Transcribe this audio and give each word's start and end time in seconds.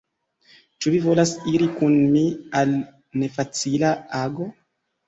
Ĉu 0.85 0.93
vi 0.95 1.01
volas 1.03 1.33
iri 1.53 1.69
kun 1.75 1.95
mi 2.17 2.25
al 2.63 2.75
nefacila 3.25 3.95
ago? 4.27 4.53